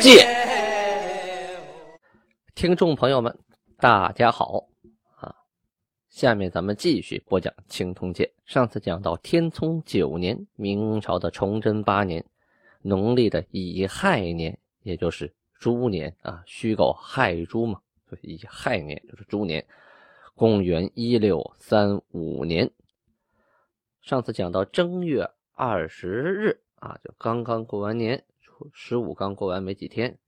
[0.00, 0.26] 鉴》。
[2.54, 3.38] 听众朋友们，
[3.78, 4.68] 大家好
[5.16, 5.34] 啊。
[6.08, 8.26] 下面咱们继续播讲《青铜剑》。
[8.44, 12.24] 上次讲到天聪九年，明朝的崇祯八年，
[12.82, 17.80] 农历的乙亥年，也就是猪年啊，戌狗亥猪嘛，
[18.22, 19.64] 乙亥年就是猪年。
[20.34, 22.70] 公元一六三五年，
[24.02, 28.22] 上次讲到正月二十日啊，就刚刚过完年，
[28.72, 30.18] 十五刚过完没几天，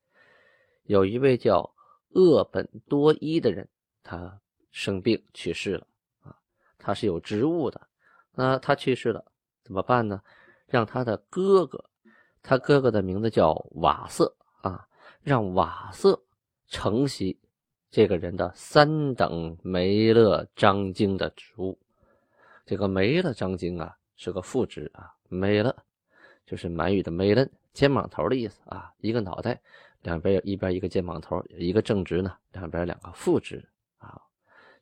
[0.84, 1.74] 有一位叫
[2.10, 3.68] 鄂本多伊的人，
[4.02, 4.40] 他。
[4.70, 5.86] 生病去世了
[6.20, 6.36] 啊，
[6.76, 7.88] 他是有职务的，
[8.34, 9.24] 那他去世了
[9.64, 10.22] 怎么办呢？
[10.66, 11.82] 让他的哥哥，
[12.42, 14.86] 他哥哥的名字叫瓦瑟啊，
[15.22, 16.22] 让瓦瑟
[16.68, 17.40] 承袭
[17.90, 21.76] 这个人的三等梅勒章京的职务。
[22.66, 25.74] 这个梅勒章京啊是个副职啊，梅勒
[26.44, 29.60] 就是满语的梅勒，肩膀头的意思啊，一个脑袋
[30.02, 33.64] 两边有一边一个肩膀头，一个正直呢，两边两个副职
[33.98, 34.20] 啊。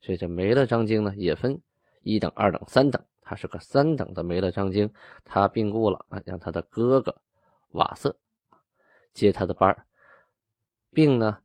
[0.01, 1.61] 所以这梅勒章京呢也分
[2.01, 4.91] 一等、二等、三等，他是个三等的梅勒章京。
[5.27, 7.15] 他病故了啊，让他的哥哥
[7.73, 8.17] 瓦瑟
[9.13, 9.77] 接他的班
[10.91, 11.39] 并呢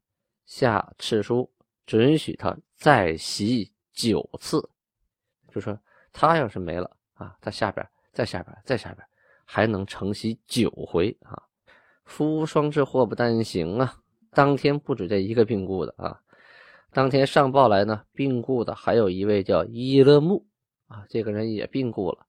[0.45, 1.51] 下敕书
[1.85, 4.69] 准许他再袭九次，
[5.49, 5.77] 就说
[6.13, 9.05] 他要是没了啊，他下边再下边再下边
[9.53, 11.43] 还能承袭九回啊。
[12.05, 13.97] 福无双至，祸不单行啊！
[14.29, 16.21] 当天不止这一个病故的啊。
[16.93, 20.47] 当天上报来呢，病故的还有一位叫伊勒木
[20.87, 22.25] 啊，这个人也病故了，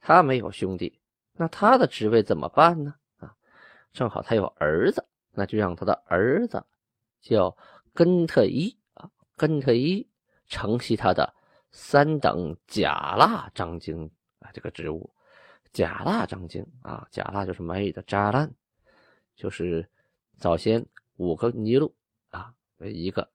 [0.00, 0.98] 他没有兄弟，
[1.34, 2.94] 那他的职位怎么办呢？
[3.18, 3.34] 啊，
[3.92, 6.64] 正好他有儿子，那就让他的儿子
[7.20, 7.54] 叫
[7.92, 10.08] 根特伊啊，根特伊
[10.46, 11.34] 承袭他的
[11.72, 15.13] 三等甲腊章京啊这个职务。
[15.74, 18.48] 甲腊章经啊，甲腊就是满语的扎烂，
[19.34, 19.86] 就是
[20.38, 20.86] 早先
[21.16, 21.92] 五个尼禄
[22.30, 23.28] 啊为一个。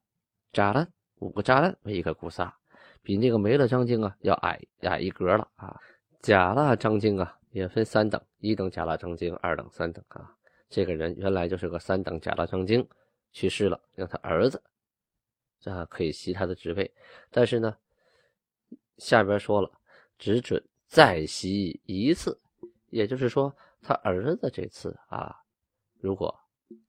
[0.53, 2.57] 扎烂五个扎烂为一个古萨，
[3.03, 5.77] 比那个梅勒章经啊要矮矮一格了啊。
[6.21, 10.33] 甲腊章经啊也分三等，一等甲腊章经，二等、三等啊。
[10.69, 12.87] 这个人原来就是个三等甲腊章经，
[13.33, 14.63] 去世了，让他儿子
[15.65, 16.89] 啊可以袭他的职位，
[17.29, 17.75] 但是呢，
[18.97, 19.69] 下边说了
[20.17, 22.35] 只准再袭一次，
[22.89, 25.35] 也就是说他儿子这次啊，
[25.99, 26.35] 如果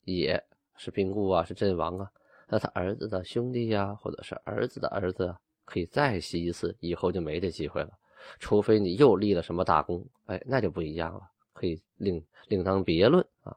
[0.05, 0.43] 也
[0.75, 2.11] 是病故啊，是阵亡啊。
[2.49, 7.91] 那他儿子的兄弟呀，或者是儿子的儿子，可以再袭一次，以后就没这机会了。
[8.39, 11.21] 除非你又立了什么大功，哎，那就不一样了，
[11.53, 13.55] 可以另另当别论啊。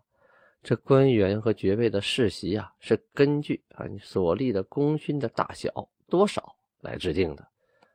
[0.62, 7.48] 这官员和爵位的世袭啊，是根据啊你所立的功勋的大小多少来制定的，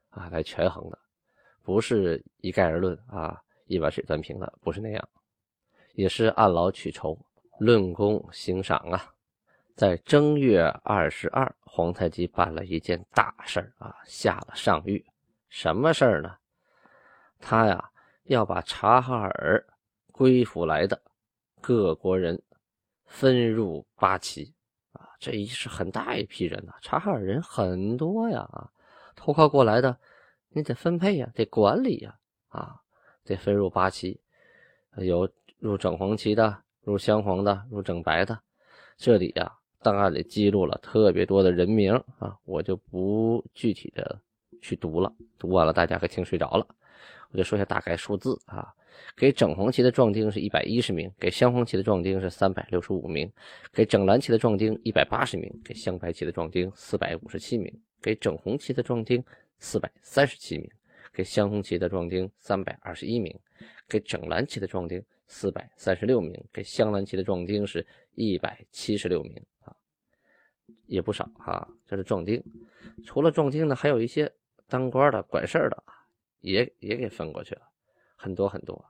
[0.09, 0.99] 啊，来权衡的，
[1.69, 5.09] 不是一概而论啊，一碗水端平的，不是那样，
[5.93, 7.19] 也是按劳取酬，
[7.59, 9.13] 论功行赏啊。
[9.77, 15.05] 在正月二十二，皇太极办了一件大事啊，下了上谕。
[15.51, 16.35] 什么事儿呢？
[17.39, 17.91] 他呀
[18.23, 19.63] 要把察哈尔
[20.11, 20.99] 归附来的
[21.61, 22.43] 各国人
[23.05, 24.55] 分入八旗
[24.93, 26.73] 啊，这一是很大一批人呐。
[26.81, 28.71] 察哈尔人很多呀啊，
[29.15, 29.95] 投靠过来的，
[30.51, 32.77] 你得分配呀，得管理呀啊，
[33.25, 34.21] 得分入八旗，
[34.97, 35.29] 有
[35.59, 38.39] 入整黄旗的，入镶黄的，入整白的，
[38.97, 39.55] 这里呀。
[39.81, 44.21] 档案里记录了特别多的人名啊，我就不具体的
[44.61, 46.67] 去读了，读完了大家可听睡着了。
[47.31, 48.75] 我就说一下大概数字啊，
[49.17, 53.33] 给整黄旗的壮丁是一百一十名，给镶黄旗的壮丁是三百六十五名，
[53.73, 57.73] 给整蓝旗的壮丁一百八十名，给镶白旗的壮丁四百五十七名，
[58.03, 59.25] 给整红旗的壮丁
[59.59, 60.71] 四百三十七名，
[61.13, 63.39] 给镶红旗的壮丁三百二十一名，
[63.89, 69.45] 给整蓝旗的壮丁四百三十六名，给镶蓝旗的壮丁是一百七十六名。
[70.87, 72.43] 也不少哈，这是壮丁。
[73.05, 74.31] 除了壮丁呢，还有一些
[74.67, 75.83] 当官的、管事的，
[76.41, 77.63] 也也给分过去了，
[78.17, 78.83] 很多很多。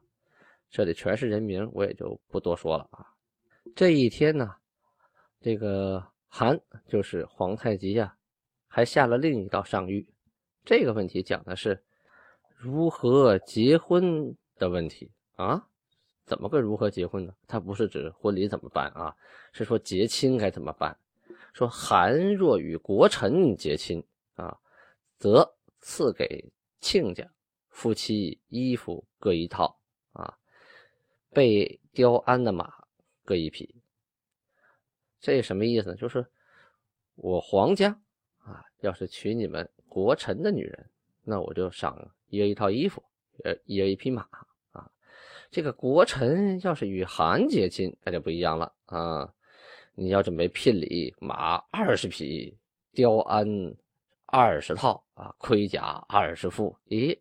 [0.71, 3.07] 这里全是人名，我也就不多说了啊。
[3.75, 4.55] 这一天呢，
[5.41, 8.17] 这个韩就是皇太极呀，
[8.69, 10.07] 还下了另一道上谕。
[10.69, 11.83] 这个问题讲的是
[12.59, 15.67] 如何结婚的问题啊。
[16.27, 17.33] 怎么个如何结婚呢？
[17.47, 19.17] 它不是指婚礼怎么办啊，
[19.51, 20.95] 是说结亲该怎么办。
[21.55, 24.05] 说韩若与国臣结亲
[24.35, 24.55] 啊，
[25.17, 26.45] 则赐给
[26.83, 27.27] 亲家
[27.71, 29.75] 夫妻衣服各一套
[30.13, 30.37] 啊，
[31.31, 32.85] 被雕鞍的马
[33.25, 33.75] 各一匹。
[35.19, 35.97] 这什么意思呢？
[35.97, 36.27] 就是
[37.15, 37.99] 我皇家
[38.41, 39.67] 啊，要是娶你们
[39.99, 40.87] 国臣的女人，
[41.25, 43.03] 那我就赏一人一套衣服，
[43.43, 44.23] 呃，一人一匹马
[44.71, 44.89] 啊。
[45.51, 49.29] 这个国臣要是与韩结亲，那就不一样了啊。
[49.97, 52.57] 你要准备聘礼，马二十匹，
[52.93, 53.45] 雕鞍
[54.27, 56.77] 二十套啊，盔甲二十副。
[56.87, 57.19] 咦，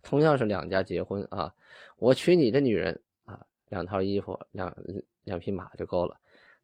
[0.00, 1.52] 同样是两家结婚啊，
[1.96, 4.72] 我娶你的女人啊，两套衣服，两
[5.24, 6.16] 两匹马就够了。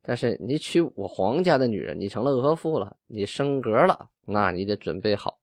[0.03, 5.38] 但是你娶我皇家的女人，你成了额驸了，你升格了，那你得准备好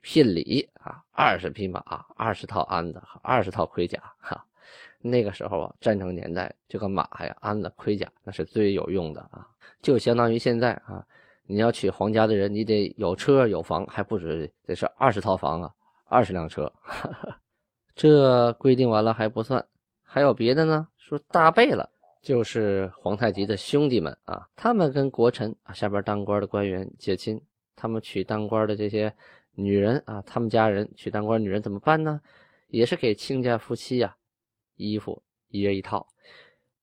[0.00, 1.80] 聘礼啊，二十匹马，
[2.16, 4.00] 二十套鞍子，二十套盔甲。
[4.18, 4.44] 哈，
[5.00, 9.46] 那个时候啊，战争年代，这个马呀、鞍子、盔甲那是最有用的啊，
[9.82, 11.04] 就相当于现在啊，
[11.46, 15.72] 你要娶皇家的人，你得有车有房，还不止得是二十套房啊，
[16.06, 16.72] 二十辆车。
[17.94, 19.64] 这规定完了还不算，
[20.02, 21.88] 还有别的呢，说大贝了。
[22.22, 27.40] 就是皇太极的兄弟们啊，他们跟国臣啊下边当官的官员结亲，
[27.74, 29.10] 他们娶当官的这些
[29.62, 32.20] 女人啊，他们家人娶当官女人怎么办呢？
[32.68, 34.16] 也是给亲家夫妻呀
[34.76, 36.06] 衣服一人一套，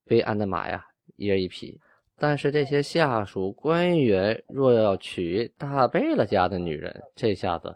[0.04, 0.86] 备鞍的马呀
[1.16, 1.80] 一人一匹。
[2.16, 7.74] 但是这些下属官员若要娶大贝勒家的女人，这下子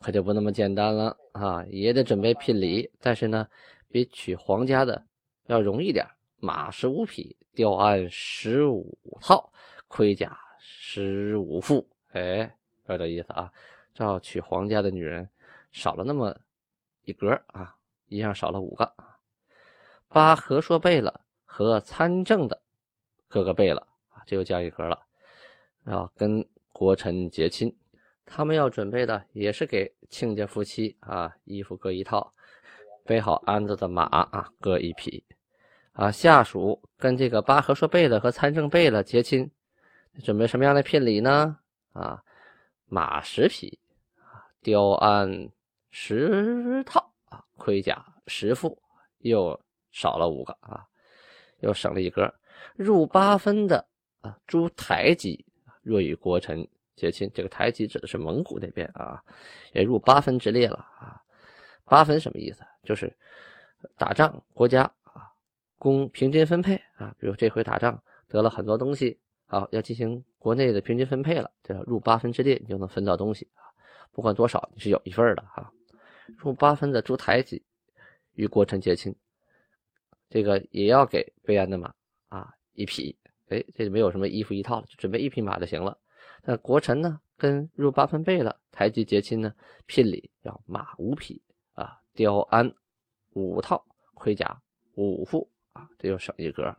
[0.00, 2.90] 可就不那么简单了啊，也得准备聘礼。
[3.00, 3.46] 但是呢，
[3.90, 5.02] 比娶皇家的
[5.46, 6.06] 要容易点。
[6.40, 9.52] 马十五匹，雕鞍十五套，
[9.86, 11.86] 盔甲十五副。
[12.10, 12.52] 哎，
[12.88, 13.52] 有点意思啊！
[13.94, 15.28] 照娶皇家的女人
[15.70, 16.36] 少了那么
[17.04, 17.76] 一格啊，
[18.08, 18.92] 一样少了五个。
[20.08, 22.60] 八和硕贝勒和参政的
[23.28, 24.98] 各个贝勒啊，这又加一格了。
[25.84, 27.74] 啊，跟国臣结亲，
[28.24, 32.32] 他们要准备的也是给亲家夫妻啊，衣服各一套，
[33.04, 35.24] 备好鞍子的马啊，各一匹。
[35.92, 39.50] 啊，下属跟这个巴和硕贝勒和参政贝勒结亲，
[40.22, 41.58] 准备什么样的聘礼呢？
[41.92, 42.22] 啊，
[42.86, 43.78] 马十匹，
[44.62, 45.50] 雕鞍
[45.90, 48.80] 十套，啊，盔甲十副，
[49.18, 49.60] 又
[49.90, 50.86] 少了五个啊，
[51.60, 52.32] 又省了一格。
[52.76, 53.84] 入八分的
[54.20, 55.44] 啊，诸台吉
[55.82, 59.22] 若与国臣结亲，这个台吉指的是蒙古那边啊，
[59.72, 61.20] 也入八分之列了啊。
[61.84, 62.62] 八分什么意思？
[62.84, 63.12] 就是
[63.96, 65.28] 打仗国家啊。
[65.76, 73.66] 公平均分配啊，比如这回打仗得了很多东西，好要进行国内的平均分配了，这入八分之列，你就能分到东西啊，
[74.12, 75.72] 不管多少你是有一份的哈。
[76.38, 77.62] 入八分的朱台吉
[78.34, 79.14] 与国臣结亲，
[80.30, 81.92] 这个也要给备鞍的马
[82.28, 83.16] 啊一匹，
[83.48, 85.98] 哎，这就没有什么衣服一套了，就准备一匹马就行了。
[86.44, 89.52] 那国臣呢，跟入八分贝了台吉结亲呢，
[89.86, 91.42] 聘礼要马五匹
[91.74, 92.72] 啊，雕鞍
[93.32, 93.84] 五套，
[94.14, 94.60] 盔甲
[94.94, 95.48] 五副。
[95.72, 96.76] 啊，这又省一格。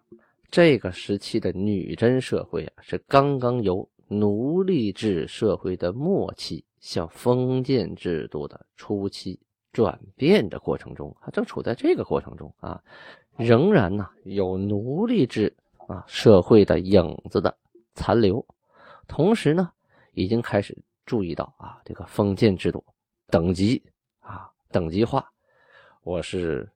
[0.52, 9.40] 这个时期的女真社会啊，是刚刚由奴隶制社会的末期向封建制度的初期
[9.72, 12.84] 转变的过程中，它正处在这个过程中啊，
[13.38, 15.56] 仍然呢有奴隶制
[15.88, 17.58] 啊社会的影子的
[17.96, 18.46] 残留，
[19.08, 19.72] 同时呢，
[20.12, 22.84] 已经开始注意到啊这个封建制度
[23.28, 23.82] 等级
[24.20, 25.32] 啊等级化，
[26.04, 26.70] 我是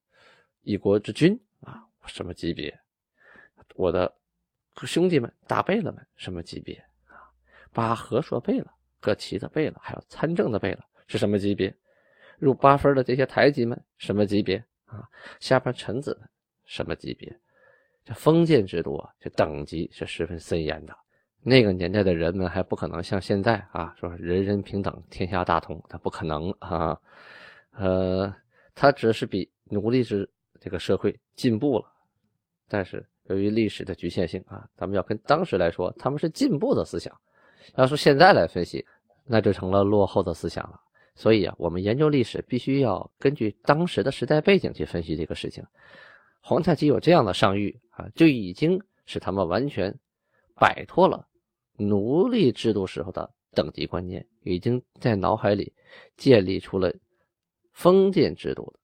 [0.61, 1.83] 一国之君啊。
[2.05, 2.79] 什么级别？
[3.75, 4.15] 我的
[4.85, 6.75] 兄弟们、大贝勒们什么级别
[7.07, 7.27] 啊？
[7.73, 8.71] 八和硕贝勒、
[9.07, 11.73] 各旗的贝勒，还有参政的贝勒是什么级别？
[12.39, 15.07] 入八分的这些台级们什么级别啊？
[15.39, 16.29] 下边臣子们
[16.65, 17.33] 什么级别？
[18.03, 20.93] 这封建制度啊，这等级是十分森严的。
[21.41, 26.99] 那个年代的人们还不可能像现在啊，说人人平等、天下大同，他不可能啊。
[27.71, 28.35] 呃，
[28.75, 31.85] 他只是比奴隶制这个社会进步了。
[32.67, 37.13] 但是由于历史的局限性啊，咱们要跟当时来说，他们是进步的思想；
[37.77, 38.85] 要说现在来分析，
[39.27, 40.79] 那就成了落后的思想了。
[41.15, 45.63] 所以啊，我们研究历史必须要根据当时的时代背景去分析这个事情。
[46.41, 49.93] 皇太极有这样的上谕啊，就已经使他们完全
[50.55, 51.27] 摆脱了
[51.75, 55.73] 奴隶制度时候的等级观念，已经在脑海里
[56.15, 56.93] 建立出了
[57.73, 58.79] 封建制度的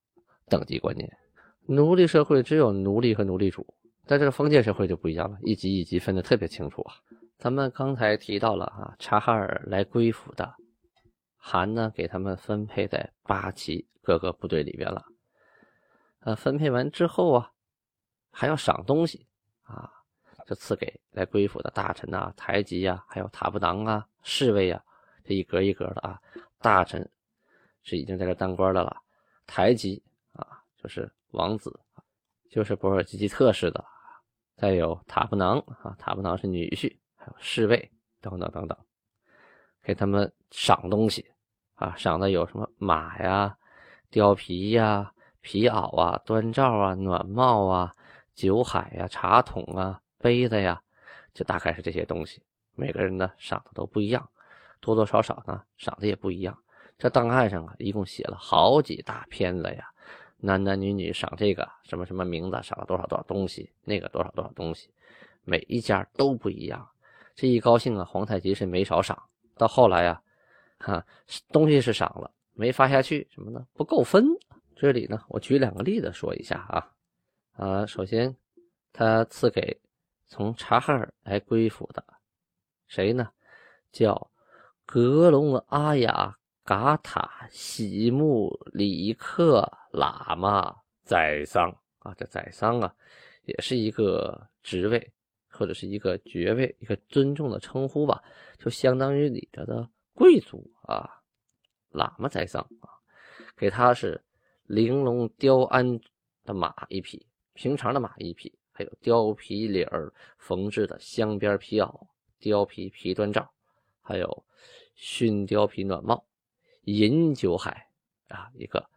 [0.50, 1.10] 等级观念。
[1.66, 3.66] 奴隶社会只有奴隶和奴隶主，
[4.06, 6.96] 在这个封建社会就不一样了，一级一级分得特别清楚啊。
[7.44, 10.56] 咱们刚才提到了啊，察哈尔来归附的
[11.36, 15.04] 韩呢，给他们分配在八旗各个部队里边了。
[16.22, 17.52] 呃，分配完之后啊，
[18.32, 19.28] 还要赏东西
[19.64, 19.92] 啊，
[20.46, 24.82] 就赐给来归附的大臣呐、台吉呀，还有塔布囊啊、侍卫啊，
[25.26, 26.18] 这一格一格的啊。
[26.60, 27.12] 大臣
[27.82, 28.96] 是已经在这当官的了，
[29.46, 30.48] 台吉啊
[30.82, 31.78] 就是王子，
[32.50, 33.84] 就是博尔济吉特氏的，
[34.56, 38.78] 再有塔布囊啊，塔布囊是女婿，还有侍卫等等等等，
[39.82, 41.26] 给他们赏东西
[41.76, 43.58] 啊，赏的有什么马呀、
[44.12, 45.10] 貂皮呀。
[45.46, 47.94] 皮袄啊，端罩啊，暖帽啊，
[48.34, 50.82] 酒海呀，茶桶啊，杯子呀，
[51.34, 52.42] 就大概是这些东西。
[52.76, 54.30] 每个人呢赏的都不一样，
[54.80, 56.58] 多多少少呢赏的也不一样。
[56.98, 59.86] 这档案上啊，一共写了好几大片子呀，
[60.38, 64.90] 男男女女赏这个什么什么名字，赏了多少多少东西，那个多少多少东西，
[65.44, 66.90] 每一家都不一样。
[67.36, 69.22] 这一高兴啊，皇太极是没少赏。
[69.56, 70.22] 到后来呀，
[70.80, 71.06] 哈，
[71.52, 73.66] 东西是赏了，没发下去，什么呢？
[73.74, 74.26] 不够分。
[74.76, 76.92] 这里呢，我举两个例子说一下啊，
[77.54, 78.36] 啊，首先，
[78.92, 79.80] 他赐给
[80.28, 82.04] 从察哈尔来归附的
[82.88, 83.30] 谁呢？
[83.92, 84.30] 叫
[84.86, 92.94] 格隆阿雅嘎塔喜木里克喇嘛宰桑啊，这宰桑啊，
[93.46, 95.12] 也是一个职位
[95.54, 98.22] 或者是一个爵位，一个尊重的称呼吧，
[98.58, 101.10] 就相当于里头的贵族啊，
[101.92, 102.90] 喇嘛宰桑啊，
[103.56, 104.22] 给他是。
[104.68, 106.00] 玲珑雕鞍
[106.46, 112.08] 的马一匹，平常的马一匹，还有貂皮领儿缝制的镶边皮袄、
[112.40, 113.48] 貂皮皮端罩，
[114.02, 114.46] 还有
[114.96, 116.26] 熏貂皮暖帽、
[116.86, 117.90] 银酒海
[118.30, 118.90] 啊，一个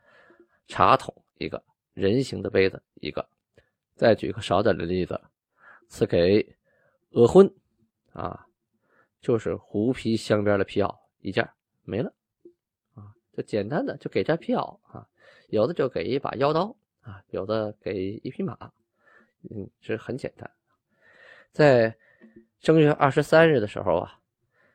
[0.69, 1.61] 茶桶，一个
[1.95, 3.29] 人形的杯子，一个。
[3.97, 5.21] 再举个少点的例子，
[5.89, 6.57] 赐给
[7.11, 7.53] 额婚
[8.13, 8.47] 啊，
[9.21, 11.49] 就是狐皮镶边的皮袄一件，
[11.83, 12.13] 没了
[12.95, 15.07] 啊，就简单的就给件皮袄啊。
[15.49, 18.73] 有的就给一把腰刀啊，有的给一匹马，
[19.49, 20.51] 嗯，这很简单。
[21.53, 21.97] 在
[22.59, 24.21] 正月二十三日的时候啊，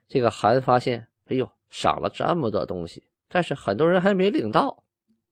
[0.07, 4.83] 这个韩发现，哎呦，赏了这么多东西，但是很多人还没领到，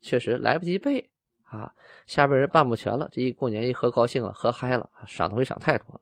[0.01, 1.09] 确实来不及备
[1.49, 1.73] 啊，
[2.05, 3.09] 下边人办不全了。
[3.11, 6.01] 这一过年一喝高兴了，喝嗨了，赏东西赏太多了。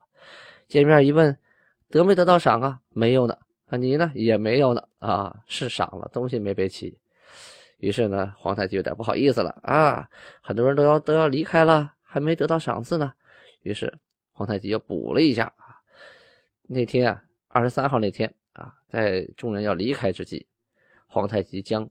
[0.66, 1.36] 见面一问，
[1.88, 2.80] 得没得到赏啊？
[2.90, 3.36] 没有呢。
[3.66, 4.10] 啊，你呢？
[4.14, 4.82] 也没有呢。
[4.98, 6.98] 啊，是赏了，东西没备齐。
[7.78, 10.08] 于是呢，皇太极有点不好意思了啊，
[10.42, 13.12] 很多人都要都要离开了，还没得到赏赐呢。
[13.62, 13.92] 于是
[14.32, 15.78] 皇太极又补了一下啊。
[16.62, 20.46] 那天啊，二十三号那天啊，在众人要离开之际，
[21.06, 21.88] 皇太极将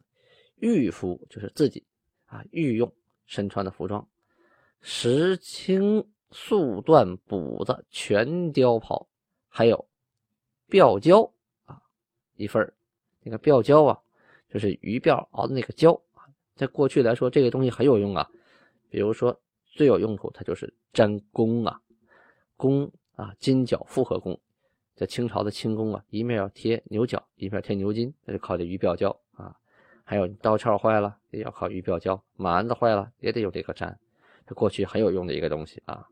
[0.57, 1.85] 御服，就是自己
[2.25, 2.91] 啊御用
[3.27, 4.07] 身穿的服装，
[4.81, 9.07] 石青素缎补子全貂袍，
[9.47, 9.87] 还有
[10.67, 11.31] 吊胶
[11.65, 11.79] 啊
[12.35, 12.73] 一份
[13.21, 14.01] 那个吊胶啊。
[14.49, 16.23] 就是鱼鳔熬的那个胶啊，
[16.55, 18.27] 在过去来说，这个东西很有用啊。
[18.89, 21.81] 比如说最有用途，它就是粘弓啊，
[22.55, 24.39] 弓啊，金角复合弓，
[24.95, 29.53] 在清朝的清宫啊，一面要贴牛角，一面贴牛筋，那就靠这鱼鳔胶啊。
[30.09, 33.99] 还有刀鞘坏了，也要靠鱼鳔胶；马鞍子坏了，也得用这个粘。
[34.45, 36.07] 这过去很有用的一个东西啊，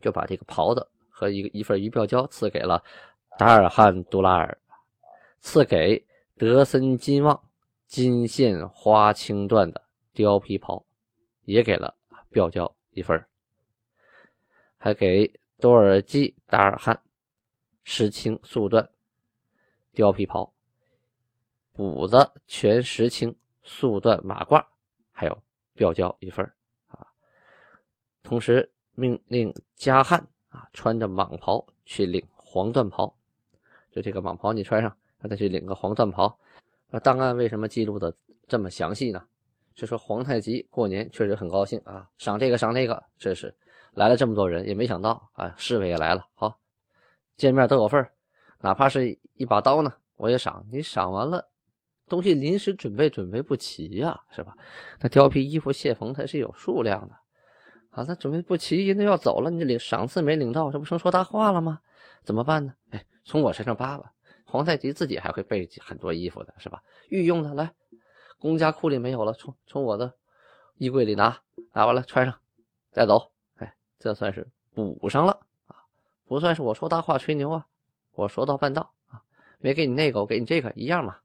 [0.00, 2.82] 就把这个袍子和一个一份鱼鳔胶赐给了
[3.38, 4.58] 达尔汉杜拉尔，
[5.38, 6.04] 赐给。
[6.34, 7.40] 德森金旺
[7.86, 9.80] 金线花青缎的
[10.12, 10.84] 貂皮袍，
[11.44, 11.94] 也给了
[12.30, 13.24] 表胶一份
[14.76, 17.00] 还给多尔基达尔汗
[17.84, 18.88] 石青素缎
[19.94, 20.52] 貂皮袍，
[21.72, 24.64] 补的全石青素缎马褂，
[25.10, 25.38] 还有
[25.74, 26.44] 表胶一份
[26.88, 27.06] 啊。
[28.22, 33.14] 同时命令加汉啊穿着蟒袍去领黄缎袍，
[33.90, 34.96] 就这个蟒袍你穿上。
[35.22, 36.36] 让他去领个黄缎袍，
[36.90, 38.12] 那档案为什么记录的
[38.48, 39.24] 这么详细呢？
[39.72, 43.54] 就说皇太极过年确实很高兴啊，赏这个赏那个，这是
[43.92, 46.58] 来了这么多人，也没想到啊，侍卫也来了，好，
[47.36, 48.04] 见面都有份
[48.58, 50.66] 哪怕是一把刀呢，我也赏。
[50.72, 51.48] 你赏完了，
[52.08, 54.56] 东西临时准备准备不齐呀，是吧？
[55.00, 57.14] 那貂皮衣服卸缝它是有数量的，
[57.90, 61.80] 啊，那准备不齐，人都要走了，你领赏赐没领到，这不成说大话了吗？
[62.22, 62.74] 怎么办呢？
[62.90, 64.12] 哎，从我身上扒吧。
[64.44, 66.82] 皇太极自己还会备很多衣服的，是吧？
[67.08, 67.72] 御用的，来，
[68.38, 70.12] 公家库里没有了，从从我的
[70.76, 71.40] 衣柜里拿，
[71.72, 72.38] 拿完了穿上，
[72.90, 73.32] 再走。
[73.56, 75.76] 哎，这算是补上了啊，
[76.26, 77.66] 不算是我说大话吹牛啊，
[78.12, 79.22] 我说到办到啊，
[79.58, 81.16] 没给你那个，我给你这个一样嘛。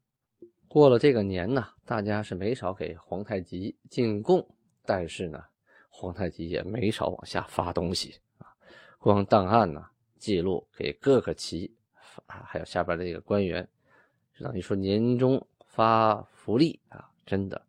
[0.68, 4.46] 过了这个年呢，大家是没少给皇太极进贡，
[4.84, 5.42] 但是呢，
[5.88, 8.46] 皇太极也没少往下发东西啊，
[8.98, 9.84] 光档案呢
[10.18, 11.74] 记录给各个旗。
[12.26, 13.66] 啊，还有下边的这个官员，
[14.36, 17.62] 就等于说年终发福利啊，真的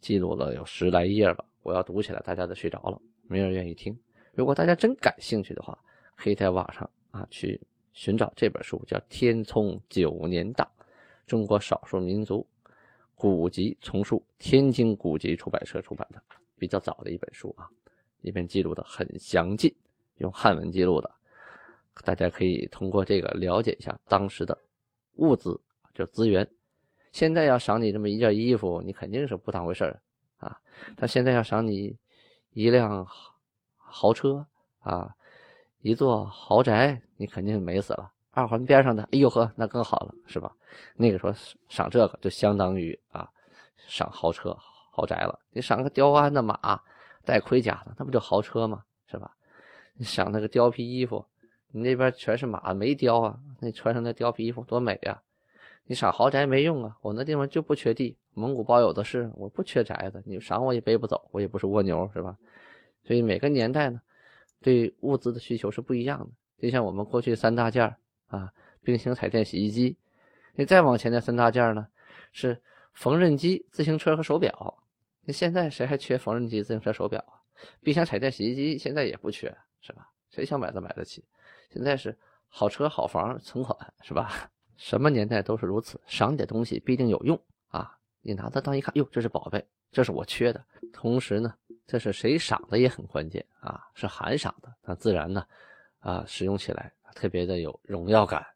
[0.00, 1.44] 记录了有十来页吧。
[1.62, 3.94] 我要读起来，大家都睡着了，没人愿意听。
[4.32, 5.78] 如果大家真感兴趣的话，
[6.16, 7.60] 可以在网上啊去
[7.92, 10.64] 寻找这本书，叫《天聪九年大》，
[11.30, 12.44] 中国少数民族
[13.14, 16.20] 古籍丛书，天津古籍出版社出版的，
[16.58, 17.70] 比较早的一本书啊，
[18.22, 19.72] 里面记录的很详尽，
[20.16, 21.08] 用汉文记录的，
[22.02, 24.58] 大家可以通过这个了解一下当时的
[25.18, 25.60] 物资
[25.94, 26.44] 就资源。
[27.12, 30.02] 现在要赏你这么一件衣服，你肯定是不当回事儿
[30.38, 30.60] 啊。
[30.96, 31.96] 他现在要赏你
[32.54, 33.06] 一辆
[33.76, 34.44] 豪车
[34.80, 35.14] 啊，
[35.78, 38.10] 一座豪宅，你肯定美死了。
[38.32, 40.54] 二环边上的，哎呦呵，那更好了，是吧？
[40.94, 41.32] 那个时候
[41.68, 43.28] 赏这个就相当于啊
[43.86, 44.56] 赏豪车
[44.92, 45.38] 豪宅了。
[45.50, 46.80] 你赏个雕鞍的马，
[47.24, 48.84] 带盔甲的，那不就豪车吗？
[49.06, 49.32] 是吧？
[49.94, 51.24] 你赏那个貂皮衣服，
[51.72, 55.20] 你那边全是马，没貂啊，那穿上那貂皮衣服多美呀！
[55.84, 62.36] 你赏豪宅没用啊，我那地方就不缺地，蒙古包有的是，我不缺宅子，你赏我也背不走，我也不是蜗牛，是吧？
[63.04, 64.00] 所以每个年代呢，
[64.62, 66.26] 对物资的需求是不一样的。
[66.62, 67.96] 就像我们过去三大件
[68.30, 68.50] 啊，
[68.82, 69.96] 冰箱、彩电、洗衣机，
[70.54, 71.86] 你再往前的三大件呢，
[72.32, 72.60] 是
[72.94, 74.82] 缝纫机、自行车和手表。
[75.22, 77.36] 那现在谁还缺缝纫机、自行车、手表啊？
[77.82, 80.08] 冰箱、彩电、洗衣机现在也不缺，是吧？
[80.30, 81.22] 谁想买都买得起。
[81.70, 82.16] 现在是
[82.48, 84.50] 好车、好房、存款，是吧？
[84.76, 87.94] 什么年代都是如此，赏你的东西必定有用啊！
[88.22, 90.64] 你拿它当一看，哟，这是宝贝，这是我缺的。
[90.90, 91.54] 同时呢，
[91.86, 95.46] 这是谁赏的也很关键啊，是寒赏的，那自然呢，
[95.98, 98.46] 啊，使用起来特别的有荣耀感。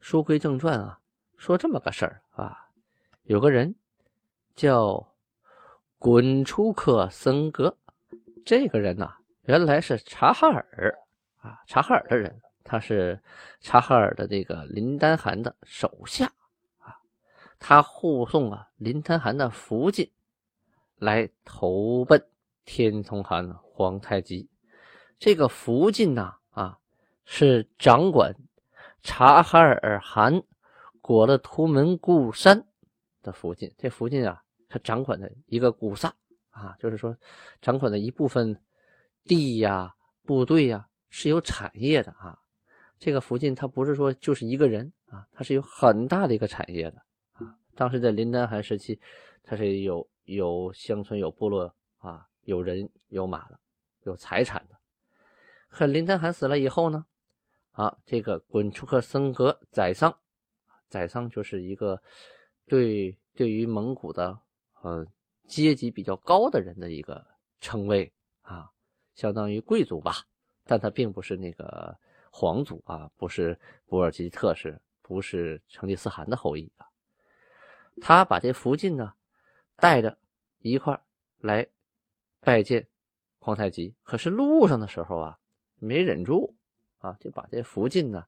[0.00, 1.00] 书归正传啊，
[1.36, 2.68] 说这么个事儿啊，
[3.24, 3.74] 有个人
[4.54, 5.14] 叫
[5.98, 7.76] 滚出克森格，
[8.44, 10.98] 这个人呐，原来是察哈尔
[11.38, 12.40] 啊，察哈尔的人。
[12.70, 13.18] 他是
[13.60, 16.30] 察哈尔的这个林丹汗的手下
[16.80, 16.94] 啊，
[17.58, 20.12] 他护送啊林丹汗的福晋
[20.96, 22.22] 来投奔
[22.66, 24.50] 天聪汗皇太极。
[25.18, 26.37] 这个福晋呐，
[27.30, 28.34] 是掌管
[29.02, 30.42] 察哈尔汗
[31.02, 32.66] 过了图门固山
[33.22, 33.70] 的福晋。
[33.76, 36.12] 这福晋啊，他掌管的一个古萨
[36.48, 37.14] 啊，就是说
[37.60, 38.58] 掌管的一部分
[39.24, 42.36] 地呀、部队呀是有产业的啊。
[42.98, 46.96] 这个福晋，他不是说就是一个人啊，他是有很大的一个产业的
[47.34, 47.54] 啊。
[47.76, 48.98] 当时在林丹汗时期，
[49.42, 53.60] 他是有有乡村、有部落啊，有人有马的，
[54.04, 54.76] 有财产的。
[55.68, 57.04] 可林丹汗死了以后呢，
[57.78, 60.18] 啊，这个滚出克森格宰桑，
[60.88, 62.02] 宰桑就是一个
[62.66, 64.38] 对对于蒙古的
[64.82, 65.06] 呃
[65.46, 67.24] 阶级比较高的人的一个
[67.60, 68.12] 称谓
[68.42, 68.70] 啊，
[69.14, 70.26] 相当于贵族吧，
[70.64, 71.96] 但他并不是那个。
[72.30, 76.86] 皇族啊，不是博尔济特氏，不是成吉思汗的后裔啊。
[78.02, 79.14] 他把这福晋呢
[79.76, 80.16] 带着
[80.58, 81.02] 一块
[81.40, 81.66] 来
[82.40, 82.86] 拜见
[83.38, 85.38] 皇太极，可是路上的时候啊，
[85.78, 86.54] 没忍住
[86.98, 88.24] 啊，就把这福晋呢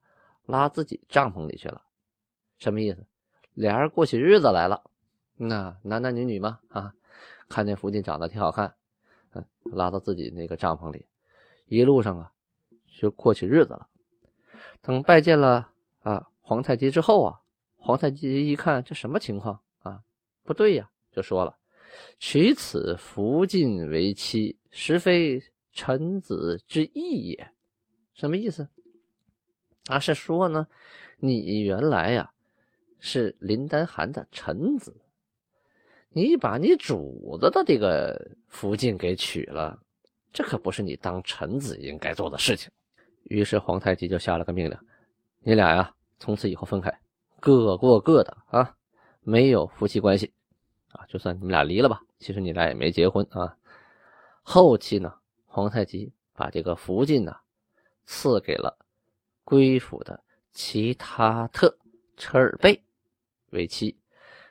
[0.47, 1.83] 拉自己帐篷里去了。
[2.59, 3.07] 什么意思？
[3.55, 4.83] 俩人过起日子来了，
[5.37, 6.95] 那男男女女嘛啊，
[7.49, 8.75] 看见福晋长得挺好看，
[9.33, 11.07] 嗯，拉到自己那个帐篷里，
[11.67, 12.33] 一路上啊
[12.87, 13.89] 就过起日子了。
[14.81, 17.41] 等拜见了啊皇太极之后啊，
[17.77, 20.03] 皇太极一看这什么情况啊？
[20.43, 21.57] 不对呀，就说了
[22.19, 27.53] ：“娶此福晋为妻，实非臣子之意也。”
[28.21, 28.69] 什么意思？
[29.87, 30.67] 啊，是说呢，
[31.17, 32.31] 你原来呀
[32.99, 34.95] 是林丹汗的臣子，
[36.11, 39.81] 你把你主子的这个福晋给娶了，
[40.35, 42.71] 这可不是你当臣子应该做的事情。
[43.25, 44.79] 于是皇太极就下了个命令
[45.41, 46.93] ：“你俩呀，从此以后分开，
[47.41, 48.77] 各过各的啊，
[49.23, 50.31] 没有夫妻关系
[50.93, 51.07] 啊。
[51.09, 53.57] 就算你们俩离了吧，其实你俩也没结婚啊。”
[54.45, 55.11] 后期呢，
[55.47, 57.35] 皇太极把这个福晋呢
[58.11, 58.77] 赐给了
[59.45, 60.21] 归附的
[60.53, 61.79] 其他特
[62.17, 62.83] 车尔贝
[63.51, 63.97] 为妻。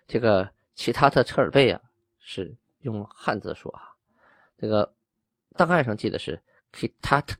[0.08, 1.82] 这个其他特车尔贝啊，
[2.20, 3.94] 是用汉字说啊，
[4.58, 4.96] 这个
[5.58, 6.42] 档案上记的是
[6.72, 7.34] kitat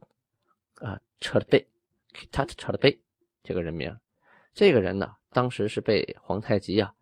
[0.76, 1.00] 啊。
[1.22, 1.66] 车尔贝，
[2.32, 3.02] 他车尔贝
[3.42, 3.98] 这个人名，
[4.54, 6.94] 这个人呢，当时是被皇太极啊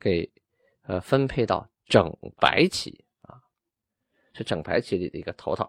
[0.00, 0.28] 给
[0.82, 3.40] 呃分配到整白旗啊，
[4.32, 5.68] 是整白旗里的一个头头，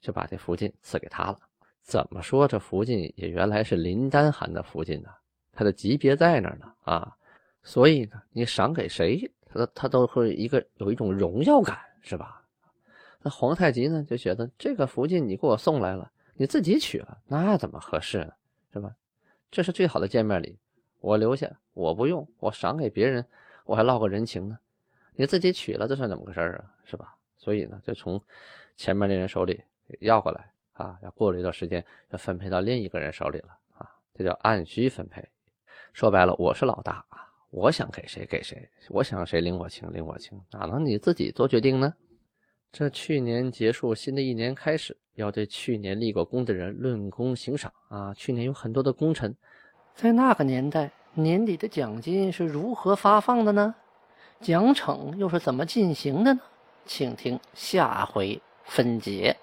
[0.00, 1.40] 就把这福晋赐给他了。
[1.84, 5.10] 怎么说这福晋也原来是林丹汗的福晋呢？
[5.52, 7.14] 他的级别在那儿呢啊，
[7.62, 12.42] 所以呢，你赏给谁，他他都会一个有一种荣耀感，是吧？
[13.20, 16.10] 那皇太极呢就觉得这个福晋你给我送来了。
[16.36, 18.32] 你自己娶了，那怎么合适呢？
[18.72, 18.96] 是吧？
[19.50, 20.58] 这是最好的见面礼，
[21.00, 23.24] 我留下，我不用，我赏给别人，
[23.66, 24.58] 我还落个人情呢。
[25.14, 26.64] 你自己娶了，这算怎么个事啊？
[26.86, 27.14] 是吧？
[27.36, 28.20] 所以呢，就从
[28.74, 29.62] 前面那人手里
[30.00, 35.26] 要过来啊，要过了一段时间要分配到另一个人手里了啊，这叫按需分配。
[35.92, 41.94] 说白了，我是老大啊，我想给谁给谁，我想谁领我情领我情，哪能你自己做决定呢？
[42.72, 48.12] 这去年结束，新的一年开始，要对去年立过功的人论功行赏啊。
[48.12, 49.36] 去年有很多的功臣，
[49.94, 53.76] 在那个年代，年底的奖金是如何发放的呢？
[54.40, 56.40] 奖惩又是怎么进行的呢？
[56.84, 59.36] 请听下回分解。